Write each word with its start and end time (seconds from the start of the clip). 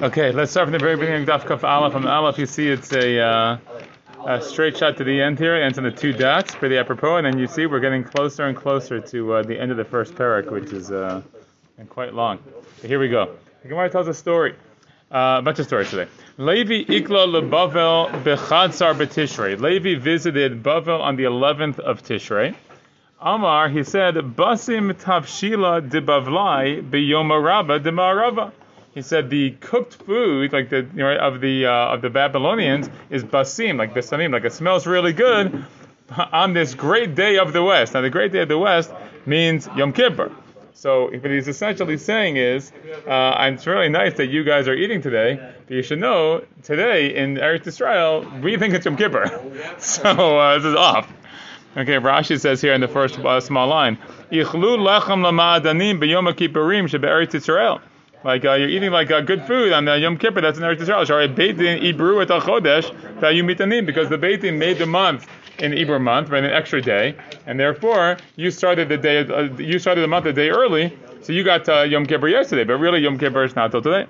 Okay, 0.00 0.30
let's 0.30 0.52
start 0.52 0.66
from 0.66 0.72
the 0.72 0.78
very 0.78 0.94
beginning 0.94 1.26
Daf 1.26 1.44
Kaf 1.44 1.64
Aleph. 1.64 1.92
From 1.92 2.06
Aleph, 2.06 2.38
you 2.38 2.46
see 2.46 2.68
it's 2.68 2.92
a, 2.92 3.18
uh, 3.18 3.58
a 4.24 4.40
straight 4.40 4.76
shot 4.76 4.96
to 4.98 5.02
the 5.02 5.20
end 5.20 5.40
here. 5.40 5.56
It 5.56 5.64
ends 5.64 5.76
on 5.76 5.82
the 5.82 5.90
two 5.90 6.12
dots, 6.12 6.54
pretty 6.54 6.78
apropos, 6.78 7.16
and 7.16 7.26
then 7.26 7.36
you 7.36 7.48
see 7.48 7.66
we're 7.66 7.80
getting 7.80 8.04
closer 8.04 8.46
and 8.46 8.56
closer 8.56 9.00
to 9.00 9.32
uh, 9.32 9.42
the 9.42 9.58
end 9.58 9.72
of 9.72 9.76
the 9.76 9.84
first 9.84 10.14
parak, 10.14 10.52
which 10.52 10.72
is 10.72 10.92
uh, 10.92 11.20
quite 11.88 12.14
long. 12.14 12.38
So 12.80 12.86
here 12.86 13.00
we 13.00 13.08
go. 13.08 13.34
The 13.62 13.70
Gemara 13.70 13.90
tells 13.90 14.06
a 14.06 14.14
story, 14.14 14.54
uh, 15.10 15.38
a 15.40 15.42
bunch 15.42 15.58
of 15.58 15.66
stories 15.66 15.90
today. 15.90 16.08
Levi 16.36 16.84
ikla 16.84 17.26
leBavel 17.26 18.22
bechadsar 18.22 18.94
betishrei. 18.94 19.58
Levi 19.60 19.96
visited 19.96 20.62
Bavel 20.62 21.00
on 21.00 21.16
the 21.16 21.24
11th 21.24 21.80
of 21.80 22.04
Tishrei. 22.04 22.54
Amar, 23.20 23.68
he 23.68 23.82
said, 23.82 24.14
Basim 24.14 24.92
tavshila 24.92 25.90
de 25.90 26.00
bavlai 26.00 26.82
beyoma 26.82 27.44
rabba 27.44 27.80
de 27.80 27.90
marava 27.90 28.52
he 28.98 29.02
said 29.02 29.30
the 29.30 29.52
cooked 29.60 29.94
food, 29.94 30.52
like 30.52 30.70
the 30.70 30.78
you 30.92 31.04
know, 31.04 31.16
of 31.18 31.40
the 31.40 31.66
uh, 31.66 31.94
of 31.94 32.02
the 32.02 32.10
Babylonians, 32.10 32.90
is 33.10 33.22
basim, 33.22 33.78
like 33.78 33.94
basamim, 33.94 34.32
like 34.32 34.44
it 34.44 34.52
smells 34.52 34.88
really 34.88 35.12
good 35.12 35.64
on 36.32 36.52
this 36.52 36.74
great 36.74 37.14
day 37.14 37.38
of 37.38 37.52
the 37.52 37.62
West. 37.62 37.94
Now, 37.94 38.00
the 38.00 38.10
great 38.10 38.32
day 38.32 38.40
of 38.40 38.48
the 38.48 38.58
West 38.58 38.92
means 39.24 39.68
Yom 39.76 39.92
Kippur. 39.92 40.32
So, 40.72 41.12
what 41.12 41.30
he's 41.30 41.46
essentially 41.46 41.96
saying 41.96 42.38
is, 42.38 42.72
uh, 43.06 43.36
it's 43.52 43.68
really 43.68 43.88
nice 43.88 44.14
that 44.14 44.26
you 44.26 44.42
guys 44.42 44.66
are 44.66 44.74
eating 44.74 45.00
today, 45.00 45.38
but 45.68 45.74
you 45.76 45.84
should 45.84 46.00
know 46.00 46.42
today 46.64 47.14
in 47.14 47.36
Eretz 47.36 47.68
Israel 47.68 48.26
we 48.42 48.56
think 48.56 48.74
it's 48.74 48.84
Yom 48.84 48.96
Kippur. 48.96 49.26
so 49.78 50.40
uh, 50.40 50.54
this 50.56 50.64
is 50.64 50.74
off. 50.74 51.08
Okay, 51.76 51.98
Rashi 51.98 52.40
says 52.40 52.60
here 52.60 52.74
in 52.74 52.80
the 52.80 52.88
first 52.88 53.16
uh, 53.20 53.38
small 53.38 53.68
line, 53.68 53.96
"Ichlu 54.32 54.76
lechem 54.76 55.22
lama'adanim 55.22 56.00
b'yom 56.00 56.26
kippurim 56.32 56.88
shebe'eretz 56.88 57.36
Israel." 57.36 57.80
Like 58.24 58.44
uh, 58.44 58.54
you're 58.54 58.68
eating 58.68 58.90
like 58.90 59.10
uh, 59.10 59.20
good 59.20 59.44
food 59.46 59.72
on 59.72 59.86
uh, 59.86 59.94
Yom 59.94 60.18
Kippur. 60.18 60.40
That's 60.40 60.58
in 60.58 60.62
the 60.62 60.68
Eretz 60.68 60.80
Yisrael. 60.80 61.06
Shari 61.06 61.28
Beit 61.28 61.56
Din 61.56 61.80
Ibru 61.80 62.20
et 62.22 62.28
Chodesh 62.28 62.90
Mitanim 63.20 63.86
because 63.86 64.08
the 64.08 64.18
Beit 64.18 64.40
Din 64.40 64.58
made 64.58 64.78
the 64.78 64.86
month 64.86 65.28
in 65.58 65.72
Ibru 65.72 66.00
month, 66.00 66.28
right, 66.28 66.42
an 66.42 66.50
extra 66.50 66.80
day, 66.80 67.16
and 67.46 67.58
therefore 67.58 68.16
you 68.36 68.50
started 68.50 68.88
the 68.88 68.96
day. 68.96 69.20
Uh, 69.20 69.44
you 69.56 69.78
started 69.78 70.00
the 70.00 70.08
month 70.08 70.26
a 70.26 70.32
day 70.32 70.50
early, 70.50 70.96
so 71.22 71.32
you 71.32 71.44
got 71.44 71.68
uh, 71.68 71.82
Yom 71.82 72.06
Kippur 72.06 72.28
yesterday. 72.28 72.64
But 72.64 72.78
really, 72.78 73.00
Yom 73.00 73.18
Kippur 73.18 73.44
is 73.44 73.54
not 73.54 73.70
till 73.70 73.82
today. 73.82 74.06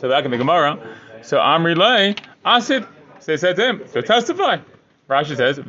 So 0.00 0.08
back 0.08 0.24
in 0.24 0.30
the 0.32 0.38
Gemara, 0.38 0.78
so 1.22 1.38
Amri 1.38 1.76
Lay 1.76 2.16
Asid. 2.44 2.84
So 3.20 3.32
they 3.32 3.36
said 3.36 3.56
to 3.56 3.66
him, 3.66 3.82
so 3.90 4.00
testify. 4.00 4.58
Rashi 5.08 5.36
says, 5.36 5.58
if 5.58 5.66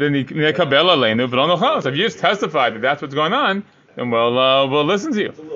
you 1.95 2.03
just 2.03 2.19
testified 2.19 2.73
that 2.75 2.81
that's 2.81 3.01
what's 3.01 3.13
going 3.13 3.33
on, 3.33 3.63
then 3.95 4.09
we'll 4.09 4.39
uh, 4.39 4.65
we'll 4.67 4.85
listen 4.85 5.13
to 5.13 5.21
you. 5.21 5.54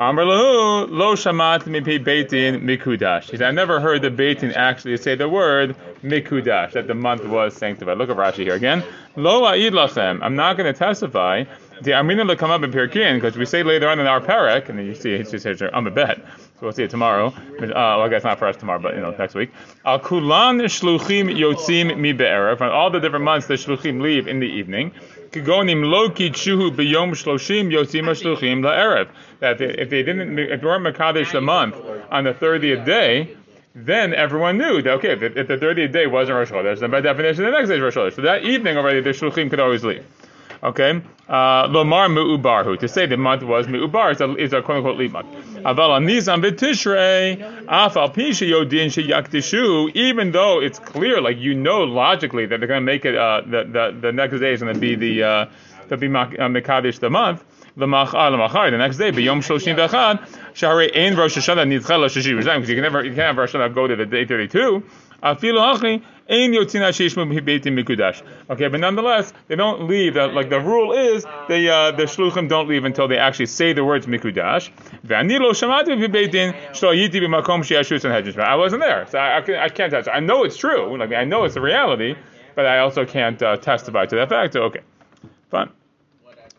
Amr 0.00 0.24
lo 0.24 1.14
shamat 1.14 1.64
mipi 1.64 2.02
beit 2.02 2.30
din 2.30 2.62
mikudash. 2.62 3.30
He 3.30 3.36
said, 3.36 3.48
I 3.48 3.50
never 3.50 3.80
heard 3.80 4.00
the 4.00 4.10
beitin 4.10 4.56
actually 4.56 4.96
say 4.96 5.14
the 5.14 5.28
word 5.28 5.76
mikudash, 6.02 6.72
that 6.72 6.86
the 6.86 6.94
month 6.94 7.26
was 7.26 7.54
sanctified. 7.54 7.98
Look 7.98 8.08
at 8.08 8.16
Rashi 8.16 8.44
here 8.44 8.54
again. 8.54 8.82
Lo 9.16 9.42
a'id 9.42 9.72
lachem. 9.72 10.20
I'm 10.22 10.36
not 10.36 10.56
going 10.56 10.72
to 10.72 10.78
testify. 10.78 11.44
The 11.82 11.92
Amina 11.92 12.24
will 12.24 12.36
come 12.36 12.50
up 12.50 12.62
in 12.62 12.72
Pirkin, 12.72 13.16
because 13.16 13.36
we 13.36 13.44
say 13.44 13.62
later 13.62 13.90
on 13.90 14.00
in 14.00 14.06
our 14.06 14.22
parak, 14.22 14.70
and 14.70 14.78
you 14.86 14.94
see 14.94 15.12
it 15.12 15.28
says 15.28 15.62
I'm 15.70 15.86
a 15.86 15.90
bet. 15.90 16.16
So 16.16 16.62
we'll 16.62 16.72
see 16.72 16.84
it 16.84 16.90
tomorrow. 16.90 17.26
Uh, 17.26 17.58
well, 17.58 18.02
I 18.02 18.08
guess 18.08 18.24
not 18.24 18.38
for 18.38 18.46
us 18.46 18.56
tomorrow, 18.56 18.78
but 18.78 18.94
you 18.94 19.02
know 19.02 19.10
next 19.10 19.34
week. 19.34 19.50
Al 19.84 19.98
kulan 19.98 20.60
shluchim 20.60 21.28
yotzim 21.34 21.98
mi 21.98 22.12
be'erev. 22.12 22.56
From 22.56 22.72
all 22.72 22.90
the 22.90 23.00
different 23.00 23.26
months, 23.26 23.48
the 23.48 23.54
shluchim 23.54 24.00
leave 24.00 24.28
in 24.28 24.40
the 24.40 24.46
evening. 24.46 24.92
Kigonim 25.32 25.84
loki 25.84 26.30
chuhu 26.30 26.70
b'yom 26.74 27.12
shloshim 27.12 27.70
la'erev. 27.70 29.08
That 29.38 29.60
if 29.60 29.88
they 29.88 30.02
didn't, 30.02 30.38
if 30.38 30.60
they 30.60 30.66
weren't 30.66 30.84
makadesh 30.84 31.32
the 31.32 31.40
month 31.40 31.76
on 32.10 32.24
the 32.24 32.34
thirtieth 32.34 32.84
day, 32.84 33.36
then 33.74 34.12
everyone 34.12 34.58
knew 34.58 34.82
that 34.82 34.90
okay, 34.94 35.12
if, 35.12 35.22
if 35.22 35.46
the 35.46 35.56
thirtieth 35.56 35.92
day 35.92 36.06
wasn't 36.06 36.36
Rosh 36.36 36.50
Chodesh, 36.50 36.80
then 36.80 36.90
by 36.90 37.00
definition 37.00 37.44
the 37.44 37.50
next 37.50 37.68
day 37.68 37.76
is 37.76 37.80
Rosh 37.80 37.96
Chodesh. 37.96 38.16
So 38.16 38.22
that 38.22 38.42
evening 38.42 38.76
already, 38.76 39.00
the 39.00 39.10
shluchim 39.10 39.48
could 39.50 39.60
always 39.60 39.84
leave. 39.84 40.04
Okay, 40.62 41.00
uh, 41.26 41.68
lomar 41.68 42.12
mu'ubarhu. 42.12 42.78
To 42.80 42.86
say 42.86 43.06
the 43.06 43.16
month 43.16 43.42
was 43.42 43.66
mu'ubar 43.66 44.12
is 44.12 44.20
a, 44.20 44.36
is 44.36 44.52
a 44.52 44.60
quote 44.60 44.78
unquote 44.78 44.98
leap 44.98 45.12
month. 45.12 45.28
Aval 45.64 46.04
nisan 46.04 46.42
b'tishrei 46.42 47.64
afal 47.64 48.12
pisha 48.12 48.46
yodin 48.46 48.88
sheyaktishu. 48.88 49.90
Even 49.94 50.32
though 50.32 50.60
it's 50.60 50.78
clear, 50.78 51.22
like 51.22 51.38
you 51.38 51.54
know 51.54 51.84
logically 51.84 52.44
that 52.44 52.60
they're 52.60 52.68
going 52.68 52.82
to 52.82 52.84
make 52.84 53.06
it, 53.06 53.16
uh, 53.16 53.40
the, 53.40 53.64
the 53.64 53.98
the 54.02 54.12
next 54.12 54.38
day 54.38 54.52
is 54.52 54.60
going 54.60 54.74
to 54.74 54.78
be 54.78 54.96
the 54.96 55.22
uh, 55.22 55.46
to 55.88 55.96
be 55.96 56.08
uh, 56.08 56.10
mekadesh 56.10 56.98
the 57.00 57.08
month. 57.08 57.42
The 57.76 57.86
next 57.86 58.98
day, 58.98 59.12
b'yom 59.12 59.40
shloshim 59.40 59.76
v'achad, 59.76 60.28
shahari 60.52 60.94
ein 60.94 61.16
rosh 61.16 61.38
hashanah 61.38 61.88
lo 61.88 62.08
shishi 62.08 62.36
because 62.36 62.68
you 62.68 62.74
can 62.74 62.82
never 62.82 63.02
you 63.02 63.14
can't 63.14 63.28
have 63.28 63.36
rosh 63.38 63.54
hashanah 63.54 63.74
go 63.74 63.86
to 63.86 63.96
the 63.96 64.04
day 64.04 64.26
thirty 64.26 64.48
two. 64.48 64.82
Okay, 68.50 68.68
but 68.68 68.80
nonetheless, 68.80 69.32
they 69.48 69.56
don't 69.56 69.88
leave. 69.88 70.14
Like 70.14 70.48
the 70.48 70.60
rule 70.60 70.92
is, 70.92 71.26
they 71.48 71.68
uh, 71.68 71.90
the 71.90 72.04
shluchim 72.04 72.48
don't 72.48 72.68
leave 72.68 72.84
until 72.84 73.08
they 73.08 73.18
actually 73.18 73.46
say 73.46 73.72
the 73.72 73.84
words 73.84 74.06
mikudash. 74.06 74.70
I 78.40 78.54
wasn't 78.54 78.82
there, 78.82 79.06
so 79.08 79.18
I, 79.18 79.64
I 79.64 79.68
can't 79.68 79.90
touch. 79.90 80.06
I 80.12 80.20
know 80.20 80.44
it's 80.44 80.56
true. 80.56 80.96
Like 80.96 81.12
I 81.12 81.24
know 81.24 81.44
it's 81.44 81.56
a 81.56 81.60
reality, 81.60 82.14
but 82.54 82.64
I 82.64 82.78
also 82.78 83.04
can't 83.04 83.42
uh, 83.42 83.56
testify 83.56 84.06
to 84.06 84.16
that 84.16 84.28
fact. 84.28 84.54
Okay, 84.54 84.80
fine. 85.50 85.70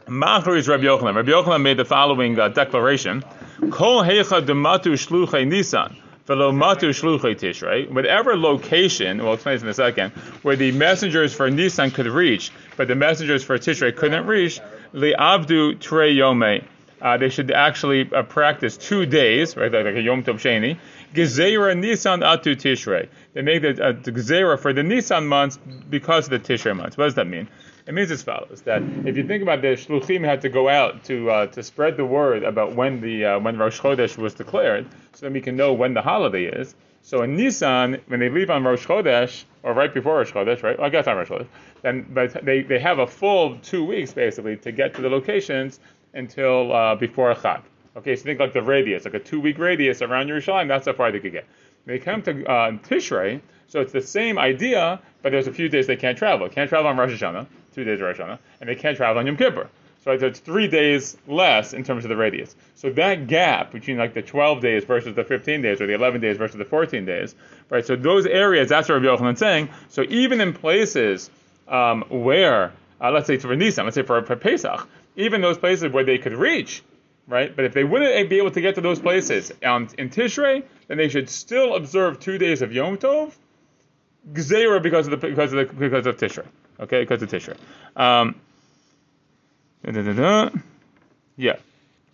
Machar 0.08 0.58
is 0.58 0.68
Rabbi 0.68 0.84
Yochanan. 0.84 1.16
Rabbi 1.16 1.32
Yochanan 1.32 1.62
made 1.62 1.78
the 1.78 1.86
following 1.86 2.38
uh, 2.38 2.50
declaration: 2.50 3.24
Kol 3.70 4.04
heicha 4.04 4.46
dematu 4.46 4.94
shluchay 4.98 5.48
nisan. 5.48 5.96
Whatever 6.26 8.38
location, 8.38 9.24
we'll 9.24 9.34
explain 9.34 9.56
this 9.56 9.64
in 9.64 9.70
a 9.70 9.74
second, 9.74 10.12
where 10.44 10.56
the 10.56 10.72
messengers 10.72 11.34
for 11.34 11.50
Nissan 11.50 11.94
could 11.94 12.08
reach, 12.08 12.52
but 12.78 12.88
the 12.88 12.96
messengers 12.96 13.44
for 13.44 13.58
Tishrei 13.58 13.96
couldn't 13.96 14.28
reach, 14.28 14.60
li'avdu 14.94 15.80
tre 15.80 16.16
yome. 16.16 16.64
Uh, 17.02 17.18
they 17.18 17.30
should 17.30 17.50
actually 17.50 18.08
uh, 18.14 18.22
practice 18.22 18.78
two 18.78 19.08
days, 19.08 19.58
right, 19.58 19.72
like, 19.72 19.86
like 19.86 19.96
a 19.96 20.02
Yom 20.02 20.24
Tov 20.24 20.36
Sheni. 20.36 20.78
Gezerah 21.16 21.76
Nisan 21.76 22.20
atu 22.20 22.56
Tishrei. 22.56 23.10
They 23.34 23.42
make 23.42 23.64
the, 23.64 23.84
uh, 23.84 23.94
Gezerah 23.94 24.60
for 24.60 24.72
the 24.72 24.84
Nisan 24.84 25.28
months 25.28 25.58
because 25.90 26.26
of 26.26 26.31
the 26.31 26.54
Tishrei 26.54 26.78
months. 26.78 26.98
What 26.98 27.06
does 27.06 27.16
that 27.16 27.26
mean? 27.26 27.48
It 27.91 27.96
means 27.96 28.09
as 28.09 28.24
follows: 28.24 28.62
that 28.62 28.81
if 29.06 29.18
you 29.18 29.28
think 29.28 29.44
about 29.44 29.62
the 29.62 29.75
shluchim 29.75 30.24
had 30.24 30.40
to 30.44 30.47
go 30.47 30.69
out 30.69 31.03
to 31.03 31.29
uh, 31.29 31.47
to 31.47 31.62
spread 31.62 31.97
the 31.97 32.06
word 32.06 32.41
about 32.41 32.74
when 32.74 33.02
the 33.02 33.25
uh, 33.25 33.40
when 33.40 33.57
Rosh 33.57 33.81
Chodesh 33.81 34.18
was 34.18 34.34
declared, 34.34 34.88
so 35.12 35.25
that 35.25 35.34
we 35.34 35.41
can 35.41 35.57
know 35.57 35.74
when 35.74 35.94
the 35.94 36.01
holiday 36.01 36.46
is. 36.46 36.74
So 37.01 37.24
in 37.24 37.35
Nisan, 37.35 38.00
when 38.07 38.22
they 38.22 38.30
leave 38.30 38.50
on 38.50 38.63
Rosh 38.63 38.88
Chodesh 38.88 39.44
or 39.63 39.74
right 39.74 39.94
before 39.94 40.19
Rosh 40.19 40.31
Chodesh, 40.31 40.63
right? 40.63 40.78
Well, 40.78 40.88
I 40.88 40.90
guess 40.90 41.06
on 41.06 41.18
Rosh 41.18 41.28
Chodesh. 41.28 41.47
Then, 41.81 42.06
but 42.13 42.46
they, 42.46 42.62
they 42.62 42.80
have 42.80 43.00
a 43.00 43.07
full 43.07 43.57
two 43.57 43.84
weeks 43.84 44.13
basically 44.13 44.56
to 44.56 44.72
get 44.72 44.94
to 44.94 45.01
the 45.01 45.09
locations 45.09 45.81
until 46.13 46.72
uh, 46.72 46.96
before 46.96 47.35
Chag. 47.35 47.62
Okay, 47.97 48.16
so 48.16 48.24
think 48.24 48.40
like 48.40 48.53
the 48.53 48.62
radius, 48.62 49.03
like 49.03 49.16
a 49.16 49.19
two-week 49.19 49.57
radius 49.57 50.01
around 50.01 50.28
Yerushalayim. 50.28 50.69
That's 50.69 50.85
how 50.85 50.94
far 50.94 51.12
they 51.12 51.19
could 51.19 51.34
get. 51.34 51.46
They 51.85 52.00
come 52.00 52.22
to 52.22 52.46
uh, 52.46 52.72
Tishrei, 52.88 53.41
so 53.68 53.81
it's 53.81 53.91
the 53.91 54.01
same 54.01 54.38
idea, 54.38 55.01
but 55.22 55.34
there's 55.34 55.47
a 55.47 55.53
few 55.53 55.68
days 55.68 55.88
they 55.88 55.97
can't 55.97 56.18
travel. 56.18 56.47
Can't 56.47 56.69
travel 56.69 56.88
on 56.88 56.96
Rosh 56.96 57.22
Hashanah 57.22 57.47
two 57.74 57.84
days 57.84 58.00
of 58.00 58.08
Rosh 58.08 58.20
Hashanah, 58.20 58.40
and 58.59 58.70
they 58.70 58.76
can't 58.76 58.98
travel 58.98 59.20
on 59.20 59.26
Yom 59.26 59.38
Kippur. 59.38 59.70
So 60.04 60.12
it's 60.14 60.40
three 60.40 60.68
days 60.68 61.16
less 61.28 61.74
in 61.74 61.84
terms 61.84 62.06
of 62.06 62.09
the 62.09 62.16
radius. 62.16 62.56
So 62.74 62.90
that 62.94 63.28
gap 63.28 63.72
between 63.72 63.98
like 63.98 64.16
the 64.16 64.24
12 64.24 64.59
days 64.59 64.84
versus 64.84 65.14
the 65.14 65.24
15 65.24 65.62
days, 65.62 65.80
or 65.80 65.86
the 65.86 65.94
11 65.94 66.22
days 66.22 66.38
versus 66.38 66.58
the 66.58 66.66
14 66.66 67.06
days, 67.06 67.36
right? 67.70 67.86
So 67.86 67.96
those 67.96 68.26
areas, 68.26 68.70
that's 68.70 68.90
what 68.90 69.02
Rabbi 69.02 69.06
Yochanan 69.06 69.34
is 69.34 69.40
saying. 69.40 69.70
So 69.90 70.04
even 70.10 70.42
in 70.42 70.54
places 70.54 71.30
um, 71.68 72.04
where, 72.10 72.72
uh, 73.00 73.12
let's 73.12 73.28
say 73.28 73.38
for 73.38 73.56
Nisan, 73.56 73.86
let's 73.86 73.96
say 73.96 74.02
for, 74.02 74.24
for 74.24 74.36
Pesach, 74.36 74.88
even 75.16 75.42
those 75.42 75.60
places 75.60 75.92
where 75.92 76.04
they 76.04 76.18
could 76.18 76.34
reach, 76.34 76.81
right? 77.28 77.56
But 77.56 77.66
if 77.66 77.74
they 77.74 77.84
wouldn't 77.84 78.28
be 78.28 78.40
able 78.40 78.52
to 78.52 78.62
get 78.62 78.76
to 78.76 78.81
those 78.81 79.00
places 79.00 79.52
um, 79.64 79.88
in 80.00 80.10
Tishrei, 80.10 80.64
then 80.88 80.98
they 80.98 81.10
should 81.10 81.30
still 81.30 81.76
observe 81.76 82.19
two 82.19 82.40
days 82.40 82.63
of 82.63 82.74
Yom 82.74 82.98
Tov, 82.98 83.34
Gzeira 84.34 84.81
because 84.81 85.07
of 85.07 85.19
the 85.19 85.28
because 85.28 85.54
of 85.54 85.68
the 85.68 85.74
because 85.74 86.06
of 86.07 86.18
Tishrei. 86.18 86.45
Okay, 86.81 87.01
because 87.01 87.22
of 87.22 87.30
Tishrei. 87.30 87.57
Um, 87.95 88.36
yeah. 91.38 91.56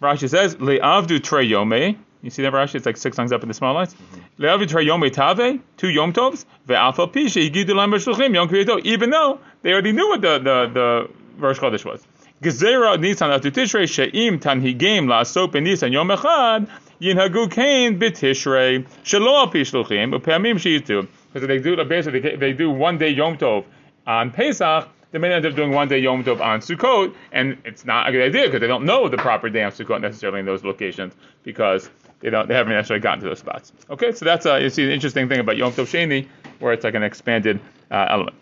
Rashi 0.02 0.30
says, 0.30 0.56
Le'avdu 0.56 1.24
tre 1.24 1.48
yome. 1.48 1.98
You 2.22 2.30
see 2.30 2.42
that 2.42 2.52
Rashi? 2.52 2.76
It's 2.76 2.86
like 2.86 2.98
six 2.98 3.18
lines 3.18 3.32
up 3.32 3.44
in 3.44 3.48
the 3.48 3.54
small 3.54 3.74
lines. 3.74 3.94
Mm-hmm. 3.94 4.44
Le'avdu 4.44 4.68
tre 4.68 4.86
yome 4.86 5.10
tave, 5.10 5.62
two 5.78 5.88
yom 5.88 6.12
tovs, 6.12 6.46
ve'alfa 6.68 7.12
pisha 7.12 7.50
yigidu 7.50 7.76
lam 7.76 7.92
b'shluchim 7.92 8.34
yom 8.34 8.50
kriyato. 8.50 8.84
Even 8.84 9.10
though 9.10 9.40
they 9.62 9.72
already 9.72 9.94
knew 9.94 10.10
what 10.10 10.22
the, 10.22 10.40
the, 10.40 10.70
the 10.74 11.10
Rosh 11.38 11.60
Chodesh 11.60 11.86
was. 11.86 12.06
Gezerah 12.42 13.00
nisan 13.00 13.30
atu 13.30 13.52
tishrei 13.52 13.88
she'im 13.88 14.40
tanhigim 14.40 15.06
la'asop 15.06 15.54
nisan 15.64 15.92
yom 15.94 16.10
echad 16.10 16.70
yinhagu 17.00 17.50
kain 17.50 17.98
b'tishrei 18.00 18.86
shelo 19.04 19.34
al 19.34 19.48
pi 19.48 19.60
shluchim 19.60 20.20
u'pe'amim 20.20 20.56
sheyitu. 20.56 21.08
Because 21.32 21.48
they 21.48 21.60
do, 21.60 21.84
basically, 21.86 22.36
they 22.36 22.54
do 22.54 22.70
one 22.70 22.98
day 22.98 23.10
yom 23.10 23.38
tov 23.38 23.66
on 24.08 24.32
Pesach, 24.32 24.88
they 25.12 25.20
may 25.20 25.32
end 25.32 25.46
up 25.46 25.56
doing 25.56 25.72
one 25.72 25.88
day 25.88 26.00
Yom 26.00 26.24
Tov 26.24 26.42
on 26.42 26.60
Sukkot, 26.60 27.14
and 27.32 27.58
it's 27.66 27.86
not 27.86 28.10
a 28.10 28.12
good 28.12 28.24
idea 28.24 28.46
because 28.46 28.62
they 28.62 28.68
don't 28.68 28.86
know 28.86 29.08
the 29.08 29.18
proper 29.18 29.50
day 29.50 29.64
on 29.64 29.72
Sukkot 29.72 30.02
necessarily 30.02 30.40
in 30.40 30.46
those 30.46 30.64
locations 30.64 31.14
because 31.44 31.90
they 32.20 32.30
don't 32.30 32.48
they 32.48 32.56
haven't 32.56 32.74
actually 32.74 33.00
gotten 33.00 33.20
to 33.20 33.30
those 33.30 33.40
spots. 33.40 33.72
Okay, 33.90 34.12
so 34.12 34.26
that's 34.26 34.46
uh, 34.46 34.56
you 34.56 34.70
see 34.70 34.86
the 34.86 34.94
interesting 34.94 35.30
thing 35.30 35.40
about 35.40 35.58
Yom 35.58 35.72
Tov 35.72 35.86
Sheni, 35.86 36.28
where 36.60 36.74
it's 36.74 36.84
like 36.84 36.96
an 36.96 37.04
expanded 37.04 37.60
uh, 37.92 38.08
element. 38.10 38.36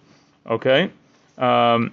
Okay, 0.48 0.92
um, 1.38 1.92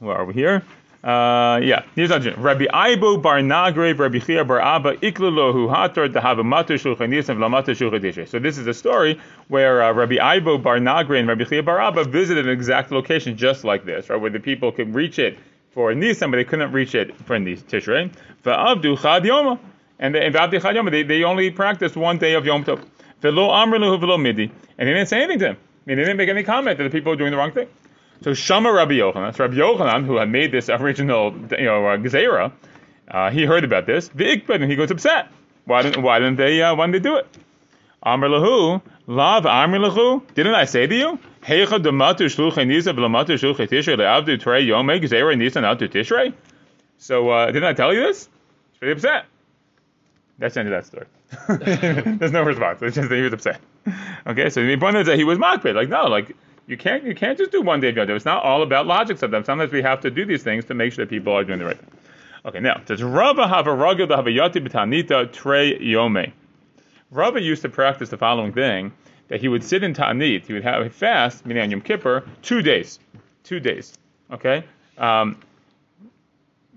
where 0.00 0.16
are 0.16 0.24
we 0.24 0.34
here? 0.34 0.62
Uh, 1.04 1.60
yeah, 1.62 1.84
here's 1.94 2.10
Ajin. 2.10 2.34
Rabbi 2.36 2.64
Aibo 2.64 3.22
bar 3.22 3.38
Nagre, 3.38 3.96
Rabbi 3.96 4.18
Chia 4.18 4.44
bar 4.44 4.60
Abba, 4.60 4.96
Iklulohu 4.96 5.72
Hator, 5.72 6.12
Dahavamatu 6.12 6.74
Shulchanis, 6.74 7.28
and 7.28 7.38
Vlamatu 7.38 7.70
Shulchadisha. 7.70 8.26
So 8.28 8.40
this 8.40 8.58
is 8.58 8.66
a 8.66 8.74
story 8.74 9.20
where 9.46 9.82
uh, 9.82 9.92
Rabbi 9.92 10.16
Aibo 10.16 10.60
bar 10.60 10.78
Nagre 10.78 11.18
and 11.18 11.28
Rabbi 11.28 11.44
Chia 11.44 11.62
bar 11.62 11.80
Abba 11.80 12.04
visited 12.04 12.46
an 12.46 12.52
exact 12.52 12.90
location 12.90 13.36
just 13.36 13.62
like 13.62 13.84
this, 13.84 14.10
right, 14.10 14.20
where 14.20 14.30
the 14.30 14.40
people 14.40 14.72
could 14.72 14.92
reach 14.92 15.20
it 15.20 15.38
for 15.70 15.94
Nisan, 15.94 16.32
but 16.32 16.38
they 16.38 16.44
couldn't 16.44 16.72
reach 16.72 16.96
it 16.96 17.14
for 17.16 17.38
Nis 17.38 17.62
Tishrei. 17.62 18.12
Va'avdu 18.42 19.00
Chad 19.00 19.22
Yoma. 19.22 19.58
And 20.00 20.14
they, 20.14 20.30
they, 20.30 21.02
they 21.02 21.24
only 21.24 21.50
practiced 21.50 21.96
one 21.96 22.18
day 22.18 22.34
of 22.34 22.44
Yom 22.46 22.64
Tov. 22.64 22.84
Velo 23.20 23.96
Velo 23.98 24.16
Midi. 24.18 24.50
And 24.78 24.88
they 24.88 24.92
didn't 24.92 25.08
say 25.08 25.18
anything 25.22 25.38
to 25.40 25.46
him. 25.46 25.56
I 25.56 25.58
mean, 25.86 25.96
they 25.98 26.04
didn't 26.04 26.18
make 26.18 26.28
any 26.28 26.42
comment 26.42 26.78
that 26.78 26.84
the 26.84 26.90
people 26.90 27.10
were 27.10 27.16
doing 27.16 27.30
the 27.30 27.36
wrong 27.36 27.52
thing. 27.52 27.68
So 28.22 28.34
Shama 28.34 28.72
Rabbi 28.72 28.94
Yochanan, 28.94 29.26
that's 29.26 29.38
Rabbi 29.38 29.54
Yochanan, 29.54 30.04
who 30.04 30.16
had 30.16 30.28
made 30.28 30.50
this 30.50 30.68
original, 30.68 31.34
you 31.56 31.66
know, 31.66 31.86
uh, 31.86 32.50
uh, 33.10 33.30
he 33.30 33.44
heard 33.44 33.64
about 33.64 33.86
this. 33.86 34.08
The 34.08 34.24
V'ikbed, 34.24 34.62
and 34.62 34.70
he 34.70 34.76
goes 34.76 34.90
upset. 34.90 35.28
Why 35.64 35.82
didn't, 35.82 36.02
why 36.02 36.18
didn't 36.18 36.36
they, 36.36 36.60
uh, 36.60 36.74
why 36.74 36.86
didn't 36.86 37.02
they 37.02 37.08
do 37.08 37.16
it? 37.16 37.26
Amr 38.02 38.28
lahu, 38.28 38.82
lav 39.06 39.46
amr 39.46 39.78
lahu, 39.78 40.22
didn't 40.34 40.54
I 40.54 40.64
say 40.64 40.86
to 40.86 40.94
you? 40.94 41.18
Heicha 41.42 41.82
dematu 41.82 42.26
shluchei 42.26 42.66
nisa 42.66 42.92
v'lamatu 42.92 43.38
shluchei 43.38 43.68
tishrei 43.68 43.96
le'avdu 43.96 44.40
trei 44.40 44.66
yomei 44.66 45.00
Gezerah 45.00 45.36
nisa 45.36 45.60
natu 45.60 45.88
tishrei? 45.88 46.32
So, 46.98 47.30
uh, 47.30 47.46
didn't 47.46 47.64
I 47.64 47.72
tell 47.72 47.94
you 47.94 48.02
this? 48.02 48.28
He's 48.72 48.78
pretty 48.78 48.92
upset. 48.92 49.26
That's 50.38 50.54
the 50.54 50.60
end 50.60 50.72
of 50.72 50.74
that 50.74 50.86
story. 50.86 51.06
There's 52.18 52.32
no 52.32 52.42
response. 52.42 52.80
It's 52.82 52.96
just 52.96 53.08
that 53.08 53.16
he 53.16 53.22
was 53.22 53.32
upset. 53.32 53.60
Okay, 54.26 54.50
so 54.50 54.64
the 54.64 54.76
point 54.76 54.96
is 54.96 55.06
that 55.06 55.16
he 55.16 55.24
was 55.24 55.38
mocked. 55.38 55.64
Like, 55.64 55.88
no, 55.88 56.06
like, 56.06 56.36
you 56.68 56.76
can't 56.76 57.02
you 57.02 57.14
can't 57.14 57.38
just 57.38 57.50
do 57.50 57.62
one 57.62 57.80
day 57.80 57.88
of 57.88 57.96
Yom 57.96 58.10
It's 58.10 58.24
not 58.24 58.44
all 58.44 58.62
about 58.62 58.86
logic 58.86 59.18
sometimes. 59.18 59.46
Sometimes 59.46 59.72
we 59.72 59.82
have 59.82 60.02
to 60.02 60.10
do 60.10 60.24
these 60.24 60.42
things 60.42 60.66
to 60.66 60.74
make 60.74 60.92
sure 60.92 61.04
that 61.04 61.10
people 61.10 61.32
are 61.32 61.42
doing 61.42 61.58
the 61.58 61.64
right 61.64 61.78
thing. 61.78 61.90
Okay, 62.44 62.60
now 62.60 62.80
does 62.86 63.02
Rava 63.02 63.48
have 63.48 63.66
a 63.66 63.70
ragil 63.70 64.14
have 64.14 64.26
a 64.26 64.30
yati 64.30 64.64
b'tanita 64.64 65.32
trey 65.32 65.78
yome? 65.78 66.32
Rava 67.10 67.40
used 67.40 67.62
to 67.62 67.70
practice 67.70 68.10
the 68.10 68.18
following 68.18 68.52
thing: 68.52 68.92
that 69.28 69.40
he 69.40 69.48
would 69.48 69.64
sit 69.64 69.82
in 69.82 69.94
ta'anit, 69.94 70.46
he 70.46 70.52
would 70.52 70.62
have 70.62 70.82
a 70.82 70.90
fast, 70.90 71.46
meaning 71.46 71.62
on 71.62 71.70
Yom 71.70 71.80
Kippur, 71.80 72.24
two 72.42 72.60
days, 72.60 72.98
two 73.44 73.60
days. 73.60 73.94
Okay. 74.30 74.62
Um, 74.98 75.38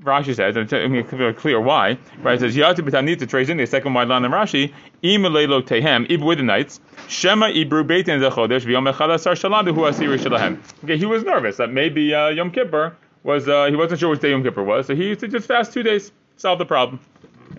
Rashi 0.03 0.35
says, 0.35 0.55
and 0.55 0.71
I'm 0.73 0.91
going 0.91 1.05
to 1.05 1.33
clear 1.33 1.61
why. 1.61 1.97
Right? 2.23 2.35
It 2.35 2.39
says 2.39 2.55
Yati 2.55 2.77
b'tanita 2.77 3.29
trays 3.29 3.49
in 3.49 3.57
the 3.57 3.67
second 3.67 3.93
wide 3.93 4.07
line 4.07 4.25
of 4.25 4.31
Rashi. 4.31 4.73
Imalelo 5.03 5.61
tehem 5.61 6.09
ib 6.09 6.23
with 6.23 6.39
the 6.39 6.43
nights. 6.43 6.79
Shema 7.07 7.47
ibru 7.47 7.85
beit 7.85 8.07
din 8.07 8.19
zechodesh 8.19 8.65
v'yom 8.65 8.91
echad 8.91 9.13
asar 9.13 9.35
shaladu 9.35 9.75
hu 9.75 9.81
asiri 9.81 10.17
shalahem. 10.17 10.59
Okay, 10.83 10.97
he 10.97 11.05
was 11.05 11.23
nervous 11.23 11.57
that 11.57 11.71
maybe 11.71 12.15
uh, 12.15 12.29
Yom 12.29 12.49
Kippur 12.49 12.95
was 13.23 13.47
uh, 13.47 13.65
he 13.65 13.75
wasn't 13.75 13.99
sure 13.99 14.09
which 14.09 14.21
day 14.21 14.31
Yom 14.31 14.41
Kippur 14.41 14.63
was, 14.63 14.87
so 14.87 14.95
he 14.95 15.09
used 15.09 15.19
to 15.19 15.27
just 15.27 15.47
fast 15.47 15.71
two 15.71 15.83
days, 15.83 16.11
solve 16.37 16.57
the 16.57 16.65
problem. 16.65 16.99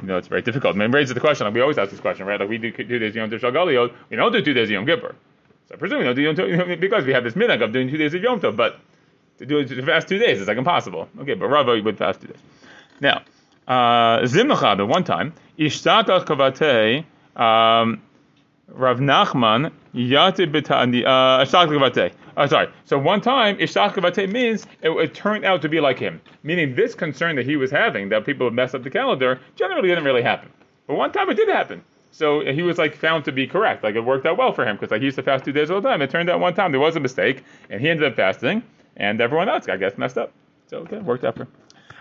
You 0.01 0.09
know, 0.09 0.17
it's 0.17 0.27
very 0.27 0.43
difficult. 0.43 0.75
I 0.75 0.79
mean, 0.81 0.91
it 0.91 0.95
raises 0.95 1.15
the 1.15 1.21
question. 1.21 1.47
Like 1.47 1.55
we 1.55 1.61
always 1.61 1.79
ask 1.79 1.93
this 1.93 2.01
question, 2.01 2.27
right? 2.27 2.41
Like 2.41 2.49
we 2.49 2.59
do 2.59 2.73
two 2.73 2.99
days 2.99 3.15
Yom 3.15 3.31
Tov 3.31 3.93
we 4.11 4.17
don't 4.17 4.33
do 4.33 4.43
two 4.43 4.55
days 4.55 4.69
Yom 4.69 4.85
Kippur. 4.85 5.15
So 5.69 5.77
presumably, 5.77 6.13
we 6.13 6.25
don't 6.25 6.35
do 6.35 6.49
Yom 6.49 6.81
because 6.81 7.05
we 7.05 7.13
have 7.13 7.23
this 7.23 7.35
minhag 7.35 7.63
of 7.63 7.73
doing 7.73 7.89
two 7.89 7.99
days 7.99 8.15
of 8.15 8.23
Yom 8.23 8.41
Tov, 8.41 8.57
but 8.57 8.81
to 9.43 9.47
do 9.47 9.59
it 9.59 9.69
to 9.69 9.83
fast 9.83 10.09
two 10.09 10.19
days 10.19 10.39
It's 10.39 10.49
like 10.49 10.57
impossible. 10.57 11.09
Okay, 11.19 11.35
but 11.35 11.49
Rava 11.49 11.81
would 11.81 11.99
fast 11.99 12.21
two 12.21 12.29
days. 12.29 12.41
Now, 13.01 13.23
uh, 13.67 14.21
Zimnacha, 14.23 14.87
one 14.87 15.05
time, 15.05 15.35
Ishtaka 15.59 16.25
Kavate, 16.25 17.05
um, 17.41 18.01
Rav 18.69 18.99
Nachman, 18.99 19.73
Yate 19.93 20.51
B'tani, 20.53 21.05
uh, 21.05 21.45
Kavate. 21.45 22.13
Uh, 22.37 22.47
sorry. 22.47 22.69
So 22.85 22.99
one 22.99 23.21
time, 23.21 23.59
Ishtaka 23.59 23.95
Kavate 23.95 24.31
means 24.31 24.67
it, 24.83 24.91
it, 24.91 25.15
turned 25.15 25.45
out 25.45 25.61
to 25.63 25.69
be 25.69 25.81
like 25.81 25.99
him. 25.99 26.21
Meaning 26.45 26.75
this 26.77 26.95
concern 26.95 27.37
that 27.37 27.45
he 27.45 27.57
was 27.57 27.71
having, 27.71 28.09
that 28.11 28.25
people 28.25 28.47
would 28.47 28.55
mess 28.55 28.75
up 28.75 28.85
the 28.85 28.91
calendar, 28.91 29.41
generally 29.57 29.89
didn't 29.89 30.05
really 30.05 30.23
happen. 30.23 30.49
But 30.87 30.95
one 30.95 31.13
time 31.13 31.29
it 31.31 31.35
did 31.35 31.49
happen. 31.49 31.83
So 32.13 32.41
he 32.41 32.63
was 32.63 32.79
like 32.79 32.95
found 32.95 33.25
to 33.25 33.33
be 33.33 33.47
correct. 33.47 33.83
Like 33.83 33.97
it 33.97 34.01
worked 34.01 34.27
out 34.27 34.37
well 34.37 34.53
for 34.53 34.67
him 34.67 34.77
because 34.77 34.91
like 34.91 35.01
he 35.01 35.07
used 35.07 35.17
to 35.17 35.23
fast 35.23 35.45
two 35.45 35.53
days 35.53 35.71
all 35.71 35.81
the 35.81 35.89
time. 35.89 36.03
It 36.03 36.11
turned 36.11 36.29
out 36.31 36.41
one 36.41 36.55
time 36.55 36.71
there 36.71 36.81
was 36.81 36.95
a 36.95 37.01
mistake 37.01 37.43
and 37.71 37.81
he 37.81 37.89
ended 37.89 38.07
up 38.07 38.17
fasting 38.17 38.63
and 38.97 39.21
everyone 39.21 39.49
else 39.49 39.69
I 39.69 39.77
guess 39.77 39.97
messed 39.99 40.19
up. 40.19 40.33
So 40.69 40.79
okay, 40.79 40.99
worked 40.99 41.25
out 41.25 41.37
for. 41.37 41.49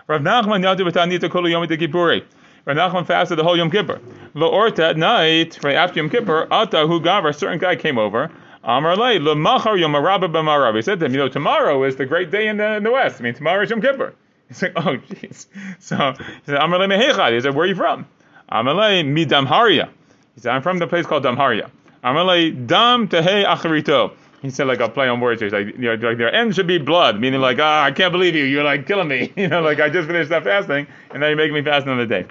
Rav 0.08 0.20
Nachman 0.20 0.62
yadu 0.62 0.90
b'tanita 0.90 1.30
kol 1.30 1.48
yom 1.48 1.66
kippuri. 1.66 2.24
Rav 2.64 2.76
Nachman 2.76 3.06
fasted 3.06 3.38
the 3.38 3.42
whole 3.42 3.56
Yom 3.56 3.70
Kippur. 3.70 4.00
Lo 4.34 4.48
orta 4.48 4.86
at 4.86 4.96
night, 4.96 5.58
right 5.64 5.74
after 5.74 5.98
Yom 5.98 6.08
Kippur, 6.08 6.46
ata 6.50 6.86
hu 6.86 7.00
gavar, 7.00 7.30
a 7.30 7.32
certain 7.32 7.58
guy 7.58 7.74
came 7.74 7.98
over. 7.98 8.30
Amar 8.64 8.96
lei 8.96 9.18
lo 9.18 9.34
machar 9.34 9.76
yom 9.76 9.92
b'marab. 9.92 10.76
He 10.76 10.82
said 10.82 11.00
to 11.00 11.06
him, 11.06 11.12
you 11.12 11.18
know, 11.18 11.28
tomorrow 11.28 11.82
is 11.82 11.96
the 11.96 12.06
great 12.06 12.30
day 12.30 12.46
in 12.46 12.58
the, 12.58 12.76
in 12.76 12.84
the 12.84 12.92
west. 12.92 13.20
I 13.20 13.24
mean, 13.24 13.34
tomorrow 13.34 13.62
is 13.62 13.70
Yom 13.70 13.80
Kippur. 13.80 14.14
He's 14.48 14.62
like, 14.62 14.72
oh, 14.76 14.96
jeez. 14.96 15.46
So 15.80 16.14
he 16.16 16.24
said, 16.46 16.56
Amar 16.56 16.78
lei 16.78 16.86
mehechad. 16.86 17.32
He 17.32 17.40
said, 17.40 17.54
where 17.54 17.64
are 17.64 17.68
you 17.68 17.74
from? 17.74 18.06
Amar 18.48 18.74
lei 18.74 19.02
mi 19.02 19.26
damharia. 19.26 19.88
He 20.36 20.40
said, 20.40 20.52
I'm 20.52 20.62
from 20.62 20.78
the 20.78 20.86
place 20.86 21.06
called 21.06 21.24
Damharia. 21.24 21.70
Amar 22.04 22.24
lei 22.24 22.50
dam 22.50 23.08
tehei 23.08 23.44
acharito 23.44 24.12
he 24.42 24.50
said 24.50 24.66
like 24.66 24.80
a 24.80 24.88
play 24.88 25.08
on 25.08 25.20
words. 25.20 25.40
He's 25.40 25.52
like, 25.52 25.68
you 25.68 25.78
know, 25.78 25.94
like 25.94 26.18
their 26.18 26.34
end 26.34 26.54
should 26.54 26.66
be 26.66 26.78
blood, 26.78 27.20
meaning 27.20 27.40
like, 27.40 27.58
ah, 27.60 27.84
I 27.84 27.92
can't 27.92 28.12
believe 28.12 28.34
you. 28.34 28.44
You're 28.44 28.64
like 28.64 28.86
killing 28.86 29.08
me. 29.08 29.32
You 29.36 29.48
know, 29.48 29.62
like 29.62 29.80
I 29.80 29.88
just 29.88 30.08
finished 30.08 30.30
that 30.30 30.42
fasting, 30.42 30.88
and 31.10 31.20
now 31.20 31.28
you're 31.28 31.36
making 31.36 31.54
me 31.54 31.62
fast 31.62 31.86
another 31.86 32.06
day. 32.06 32.26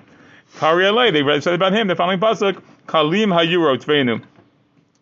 Kari 0.60 1.12
they 1.12 1.40
said 1.40 1.54
about 1.54 1.74
him 1.74 1.88
the 1.88 1.96
following 1.96 2.20
pasuk: 2.20 2.62
Kalim 2.86 3.30
hayuro 3.30 3.78
tvenu. 3.78 4.22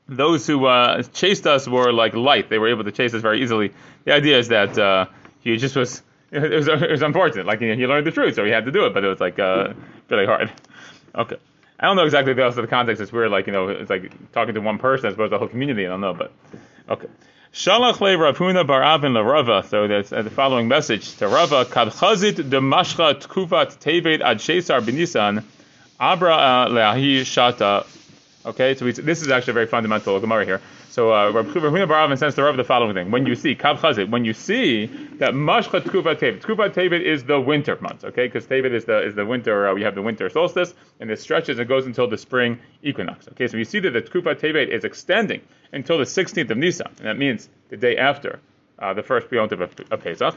Those 0.08 0.46
who 0.46 0.66
uh, 0.66 1.02
chased 1.04 1.48
us 1.48 1.68
were 1.68 1.92
like 1.92 2.14
light; 2.14 2.50
they 2.50 2.60
were 2.60 2.70
able 2.70 2.84
to 2.84 2.92
chase 2.92 3.14
us 3.16 3.22
very 3.22 3.42
easily. 3.42 3.74
The 4.06 4.14
idea 4.14 4.38
is 4.38 4.48
that 4.50 4.78
uh, 4.78 5.08
he 5.42 5.58
just 5.58 5.76
was. 5.76 6.04
It 6.32 6.52
was, 6.52 6.68
it 6.68 6.92
was 6.92 7.02
unfortunate. 7.02 7.48
Like 7.48 7.60
you 7.60 7.70
know, 7.70 7.76
he 7.76 7.88
learned 7.88 8.06
the 8.06 8.12
truth, 8.12 8.36
so 8.36 8.46
he 8.46 8.52
had 8.52 8.66
to 8.66 8.72
do 8.72 8.86
it, 8.86 8.94
but 8.94 9.04
it 9.04 9.08
was 9.08 9.20
like 9.20 9.40
uh, 9.40 9.74
really 10.10 10.28
hard. 10.28 10.52
Okay. 11.16 11.38
I 11.80 11.88
don't 11.88 11.96
know 11.96 12.04
exactly 12.04 12.34
the 12.34 12.50
the 12.52 12.68
context. 12.68 13.02
It's 13.02 13.12
weird, 13.12 13.32
like 13.32 13.48
you 13.48 13.54
know, 13.54 13.70
it's 13.70 13.90
like 13.90 14.12
talking 14.32 14.54
to 14.54 14.62
one 14.62 14.78
person 14.78 15.08
as 15.08 15.14
opposed 15.16 15.32
to 15.32 15.36
the 15.36 15.40
whole 15.40 15.48
community. 15.48 15.88
I 15.88 15.90
don't 15.90 16.02
know, 16.02 16.14
but 16.14 16.32
okay. 16.90 17.08
Shalach 17.52 18.00
le 18.00 18.18
Rav 18.18 18.38
Huna 18.38 18.66
bar 18.66 18.84
Avin 18.84 19.14
la 19.14 19.22
Rava. 19.22 19.66
So 19.68 19.88
that's 19.88 20.14
uh, 20.14 20.22
the 20.22 20.30
following 20.30 20.68
message 20.68 21.16
to 21.18 21.28
Rava: 21.28 21.66
Kad 21.66 21.90
chazit 21.90 22.36
demashcha 22.36 23.26
tkufat 23.26 23.80
tevet 23.80 24.22
ad 24.22 24.38
shesar 24.38 24.82
benisan 24.82 25.44
abra 26.00 26.36
uh, 26.36 26.68
leahi 26.70 27.22
shata. 27.22 27.86
Okay, 28.50 28.74
so 28.74 28.84
we, 28.84 28.94
this 28.94 29.22
is 29.22 29.30
actually 29.30 29.52
a 29.52 29.54
very 29.54 29.68
fundamental 29.68 30.20
Gemara 30.20 30.44
here. 30.44 30.60
So 30.90 31.14
uh, 31.14 31.30
Rabbi 31.32 31.50
Huna 31.50 31.88
Barav 31.88 32.18
sends 32.18 32.34
the 32.34 32.42
Rav 32.42 32.58
the 32.58 32.64
following 32.64 32.96
thing: 32.96 33.12
When 33.12 33.28
you 33.28 33.36
see 33.36 33.54
Kav 33.54 33.78
Chazit, 33.78 34.10
when 34.10 34.26
you 34.26 34.34
see 34.34 34.88
that 35.20 35.36
Mashcha 35.36 35.82
Tkuva 35.82 36.16
Tevet, 36.16 36.42
Tkuva 36.42 36.74
Tevet 36.74 37.00
is 37.00 37.24
the 37.26 37.40
winter 37.40 37.78
months, 37.80 38.04
okay? 38.04 38.26
Because 38.26 38.48
Tevet 38.48 38.74
is 38.74 38.86
the 38.86 39.06
is 39.06 39.14
the 39.14 39.24
winter. 39.24 39.68
Uh, 39.68 39.76
we 39.76 39.84
have 39.84 39.94
the 39.94 40.02
winter 40.02 40.28
solstice, 40.30 40.74
and 41.00 41.12
it 41.12 41.20
stretches 41.20 41.60
and 41.60 41.70
goes 41.70 41.86
until 41.86 42.08
the 42.08 42.18
spring 42.18 42.58
equinox. 42.82 43.28
Okay, 43.28 43.48
so 43.48 43.56
you 43.56 43.66
see 43.66 43.80
that 43.82 43.92
the 43.92 44.02
Tkuva 44.02 44.34
Tevet 44.34 44.70
is 44.70 44.84
extending 44.84 45.42
until 45.72 46.00
the 46.00 46.06
16th 46.06 46.50
of 46.50 46.58
Nisan, 46.58 46.88
and 46.98 47.06
that 47.06 47.20
means 47.20 47.50
the 47.70 47.78
day 47.78 47.98
after 47.98 48.40
uh, 48.80 48.96
the 48.96 49.04
first 49.04 49.32
Yom 49.32 49.48
of, 49.52 49.62
of 49.62 50.04
Pesach. 50.04 50.36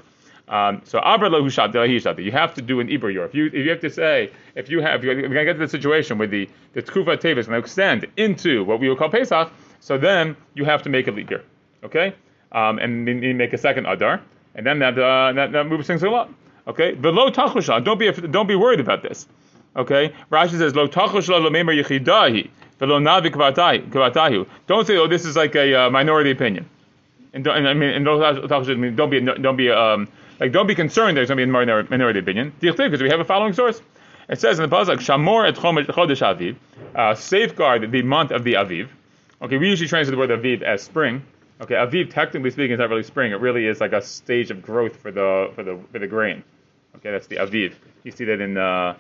Um, 0.53 0.83
so 0.85 0.99
Abra 0.99 1.31
You 1.31 2.33
have 2.33 2.55
to 2.55 2.63
do 2.63 2.81
an 2.81 2.89
Ibr 2.89 3.27
If 3.27 3.35
you 3.35 3.47
if 3.47 3.55
you 3.55 3.71
have 3.71 3.81
to 3.81 3.91
say 3.91 4.31
if 4.55 4.69
you 4.69 4.83
have 4.83 5.03
you're 5.03 5.15
going 5.15 5.33
to 5.33 5.45
get 5.45 5.55
to 5.55 5.59
the 5.61 5.69
situation 5.69 6.19
where 6.19 6.29
the 6.29 6.49
the 6.75 6.83
Tkuva 6.83 7.17
Tevet 7.17 7.39
is 7.39 7.47
going 7.47 7.59
to 7.61 7.65
extend 7.65 8.07
into 8.19 8.63
what 8.63 8.79
we 8.79 8.89
would 8.89 8.99
call 8.99 9.09
Pesach 9.09 9.51
so 9.83 9.99
then 9.99 10.37
you 10.55 10.65
have 10.65 10.83
to 10.85 10.89
make 10.89 11.09
a 11.09 11.11
leap 11.11 11.29
year, 11.29 11.43
okay? 11.83 12.15
Um, 12.53 12.79
and 12.79 13.07
then 13.07 13.21
you 13.21 13.35
make 13.35 13.53
a 13.53 13.59
second 13.59 13.87
adar, 13.87 14.23
and 14.55 14.65
then 14.65 14.79
that 14.79 14.97
uh, 14.97 15.33
that, 15.33 15.51
that 15.51 15.67
moves 15.67 15.89
things 15.89 16.05
along. 16.05 16.37
Okay, 16.69 16.93
but 16.93 17.13
lo 17.13 17.31
tachusha, 17.31 17.83
don't 17.83 17.99
be 17.99 18.13
don't 18.13 18.47
be 18.47 18.55
worried 18.55 18.79
about 18.79 19.03
this. 19.03 19.27
Okay, 19.75 20.13
Rashi 20.31 20.57
says 20.59 20.77
lo 20.77 20.87
tachusha 20.87 21.31
lo 21.31 21.51
memer 21.51 21.75
yichidahi 21.75 22.49
velo 22.79 23.01
navi 23.01 23.31
kavatahu. 23.31 24.47
Don't 24.69 24.87
say 24.87 24.97
oh 24.97 25.09
this 25.09 25.25
is 25.25 25.35
like 25.35 25.57
a 25.57 25.75
uh, 25.75 25.91
minority 25.91 26.31
opinion. 26.31 26.69
And, 27.33 27.45
and 27.49 27.67
I 27.67 27.75
mean 27.75 27.91
and 27.91 28.05
don't, 28.05 28.97
don't 28.97 29.11
be 29.11 29.21
don't 29.21 29.57
be 29.57 29.71
um, 29.71 30.07
like 30.43 30.51
don't 30.51 30.67
be 30.67 30.75
concerned 30.75 31.17
there's 31.17 31.29
going 31.29 31.39
to 31.39 31.47
be 31.47 31.51
a 31.51 31.85
minority 31.91 32.19
opinion. 32.19 32.53
Because 32.59 33.01
we 33.01 33.09
have 33.09 33.21
a 33.21 33.25
following 33.25 33.53
source. 33.53 33.81
It 34.29 34.41
says 34.41 34.59
in 34.59 34.69
the 34.69 34.77
pasuk 34.77 34.97
shamor 34.97 35.49
et 35.49 35.55
chodesh 35.55 36.21
aviv, 36.21 36.57
uh, 36.97 37.15
safeguard 37.15 37.91
the 37.93 38.03
month 38.03 38.33
of 38.33 38.43
the 38.43 38.55
aviv. 38.55 38.89
Okay, 39.41 39.57
we 39.57 39.69
usually 39.69 39.89
translate 39.89 40.13
the 40.13 40.19
word 40.19 40.31
aviv 40.31 40.63
as 40.63 40.83
spring. 40.83 41.25
Okay, 41.61 41.75
aviv, 41.75 42.13
technically 42.13 42.51
speaking, 42.51 42.73
is 42.73 42.81
not 42.81 42.91
really 42.91 43.05
spring. 43.05 43.31
It 43.31 43.41
really 43.41 43.67
is 43.67 43.81
like 43.81 43.93
a 43.93 44.03
stage 44.03 44.51
of 44.51 44.63
growth 44.63 44.97
for 44.97 45.13
the 45.13 45.53
for 45.55 45.63
the 45.63 45.79
for 45.93 46.01
the 46.01 46.09
grain. 46.09 46.43
Okay, 46.97 47.13
that's 47.13 47.29
the 47.29 47.37
aviv. 47.37 47.75
You 48.03 48.11
see 48.11 48.25
that 48.25 48.41
in 48.41 48.57
uh, 48.57 48.97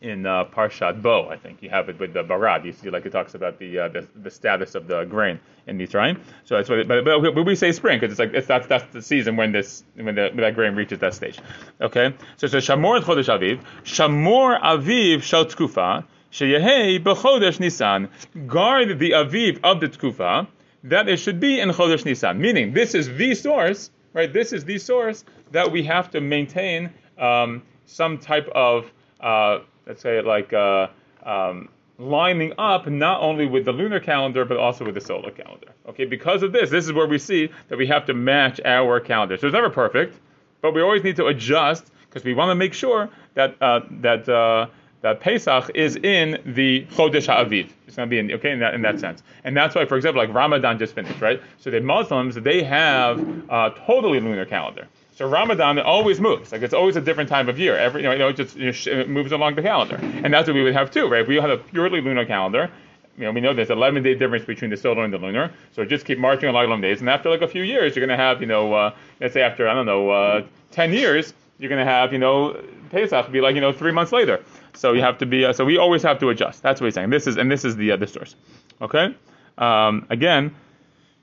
in 0.00 0.26
uh, 0.26 0.44
Parshat 0.44 1.02
Bo, 1.02 1.28
I 1.28 1.36
think 1.36 1.62
you 1.62 1.70
have 1.70 1.88
it 1.88 1.98
with 1.98 2.12
the 2.12 2.22
Barad. 2.22 2.64
You 2.64 2.72
see, 2.72 2.90
like 2.90 3.06
it 3.06 3.12
talks 3.12 3.34
about 3.34 3.58
the 3.58 3.78
uh, 3.78 3.88
the, 3.88 4.06
the, 4.22 4.30
status 4.30 4.74
of 4.74 4.86
the 4.86 5.04
grain 5.04 5.40
in 5.66 5.78
Mitzrayim. 5.78 6.20
So 6.44 6.56
that's 6.56 6.68
what. 6.68 6.80
It, 6.80 6.88
but, 6.88 7.04
but, 7.04 7.44
we 7.44 7.54
say 7.54 7.72
spring 7.72 7.98
because 7.98 8.12
it's 8.12 8.18
like 8.18 8.34
it's 8.34 8.46
that's 8.46 8.66
that's 8.66 8.92
the 8.92 9.02
season 9.02 9.36
when 9.36 9.52
this 9.52 9.84
when, 9.94 10.14
the, 10.14 10.28
when 10.28 10.38
that 10.38 10.54
grain 10.54 10.74
reaches 10.74 10.98
that 11.00 11.14
stage. 11.14 11.38
Okay, 11.80 12.14
so 12.36 12.46
so 12.46 12.58
Shamor 12.58 13.00
Chodesh 13.00 13.28
Aviv, 13.28 13.60
Shamor 13.84 14.60
Aviv 14.60 15.22
Shal 15.22 15.46
Tkufa. 15.46 16.04
Sheyehei 16.32 17.02
b'chodesh 17.02 17.60
Nisan. 17.60 18.08
Guard 18.46 18.98
the 18.98 19.12
aviv 19.12 19.58
of 19.64 19.80
the 19.80 19.88
tkufa 19.88 20.46
that 20.84 21.08
it 21.08 21.18
should 21.18 21.40
be 21.40 21.60
in 21.60 21.70
chodesh 21.70 22.04
Nisan. 22.04 22.38
Meaning, 22.38 22.74
this 22.74 22.94
is 22.94 23.08
the 23.16 23.34
source, 23.34 23.90
right? 24.12 24.30
This 24.30 24.52
is 24.52 24.64
the 24.64 24.78
source 24.78 25.24
that 25.52 25.70
we 25.70 25.82
have 25.84 26.10
to 26.10 26.20
maintain 26.20 26.90
um, 27.18 27.62
some 27.86 28.18
type 28.18 28.48
of, 28.54 28.92
uh, 29.20 29.60
let's 29.86 30.02
say, 30.02 30.18
it 30.18 30.26
like. 30.26 30.52
Uh, 30.52 30.88
um, 31.24 31.68
lining 31.98 32.52
up 32.58 32.86
not 32.86 33.22
only 33.22 33.46
with 33.46 33.64
the 33.64 33.72
lunar 33.72 34.00
calendar 34.00 34.44
but 34.44 34.56
also 34.56 34.84
with 34.84 34.94
the 34.94 35.00
solar 35.00 35.30
calendar. 35.30 35.68
Okay, 35.88 36.04
because 36.04 36.42
of 36.42 36.52
this, 36.52 36.70
this 36.70 36.84
is 36.84 36.92
where 36.92 37.06
we 37.06 37.18
see 37.18 37.48
that 37.68 37.78
we 37.78 37.86
have 37.86 38.04
to 38.06 38.14
match 38.14 38.60
our 38.64 39.00
calendar. 39.00 39.36
So 39.36 39.46
it's 39.46 39.54
never 39.54 39.70
perfect, 39.70 40.18
but 40.60 40.74
we 40.74 40.82
always 40.82 41.02
need 41.02 41.16
to 41.16 41.26
adjust 41.26 41.90
because 42.08 42.24
we 42.24 42.34
want 42.34 42.50
to 42.50 42.54
make 42.54 42.74
sure 42.74 43.08
that 43.34 43.56
uh, 43.62 43.80
that 44.02 44.28
uh, 44.28 44.66
that 45.02 45.20
Pesach 45.20 45.70
is 45.74 45.96
in 45.96 46.40
the 46.44 46.86
Chodesh 46.86 47.26
Ha'aviv. 47.26 47.70
It's 47.86 47.96
going 47.96 48.08
to 48.08 48.10
be 48.10 48.18
in 48.18 48.32
okay 48.32 48.50
in 48.50 48.58
that 48.60 48.74
in 48.74 48.82
that 48.82 49.00
sense, 49.00 49.22
and 49.44 49.56
that's 49.56 49.74
why, 49.74 49.84
for 49.86 49.96
example, 49.96 50.22
like 50.22 50.34
Ramadan 50.34 50.78
just 50.78 50.94
finished, 50.94 51.20
right? 51.20 51.40
So 51.58 51.70
the 51.70 51.80
Muslims 51.80 52.34
they 52.34 52.62
have 52.62 53.20
a 53.48 53.72
totally 53.86 54.20
lunar 54.20 54.44
calendar. 54.44 54.88
So 55.16 55.26
Ramadan 55.26 55.78
always 55.78 56.20
moves. 56.20 56.52
Like 56.52 56.60
it's 56.60 56.74
always 56.74 56.96
a 56.96 57.00
different 57.00 57.30
time 57.30 57.48
of 57.48 57.58
year. 57.58 57.74
Every 57.76 58.02
you 58.02 58.08
know, 58.08 58.12
you 58.12 58.18
know 58.18 58.28
it 58.28 58.36
just 58.36 58.54
you 58.54 58.66
know, 58.66 59.00
it 59.00 59.08
moves 59.08 59.32
along 59.32 59.54
the 59.54 59.62
calendar, 59.62 59.96
and 59.96 60.32
that's 60.32 60.46
what 60.46 60.54
we 60.54 60.62
would 60.62 60.74
have 60.74 60.90
too, 60.90 61.08
right? 61.08 61.26
We 61.26 61.36
had 61.36 61.50
a 61.50 61.56
purely 61.56 62.02
lunar 62.02 62.26
calendar. 62.26 62.70
You 63.16 63.24
know, 63.24 63.32
we 63.32 63.40
know 63.40 63.54
there's 63.54 63.70
11 63.70 64.02
day 64.02 64.14
difference 64.14 64.44
between 64.44 64.70
the 64.70 64.76
solar 64.76 65.02
and 65.02 65.10
the 65.10 65.16
lunar, 65.16 65.50
so 65.72 65.86
just 65.86 66.04
keep 66.04 66.18
marching 66.18 66.50
along 66.50 66.66
11 66.66 66.82
days, 66.82 67.00
and 67.00 67.08
after 67.08 67.30
like 67.30 67.40
a 67.40 67.48
few 67.48 67.62
years, 67.62 67.96
you're 67.96 68.06
going 68.06 68.16
to 68.16 68.22
have, 68.22 68.42
you 68.42 68.46
know, 68.46 68.74
uh, 68.74 68.94
let's 69.18 69.32
say 69.32 69.40
after 69.40 69.66
I 69.66 69.72
don't 69.72 69.86
know, 69.86 70.10
uh, 70.10 70.46
10 70.72 70.92
years, 70.92 71.32
you're 71.58 71.70
going 71.70 71.84
to 71.84 71.90
have, 71.90 72.12
you 72.12 72.18
know, 72.18 72.62
Pesach 72.90 73.32
be 73.32 73.40
like, 73.40 73.54
you 73.54 73.62
know, 73.62 73.72
three 73.72 73.92
months 73.92 74.12
later. 74.12 74.44
So 74.74 74.92
you 74.92 75.00
have 75.00 75.16
to 75.18 75.26
be, 75.26 75.46
uh, 75.46 75.54
so 75.54 75.64
we 75.64 75.78
always 75.78 76.02
have 76.02 76.18
to 76.18 76.28
adjust. 76.28 76.62
That's 76.62 76.78
what 76.78 76.88
he's 76.88 76.94
saying. 76.94 77.08
This 77.08 77.26
is, 77.26 77.38
and 77.38 77.50
this 77.50 77.64
is 77.64 77.76
the 77.76 77.92
uh, 77.92 77.96
the 77.96 78.06
source. 78.06 78.36
Okay. 78.82 79.16
Um, 79.56 80.06
again, 80.10 80.54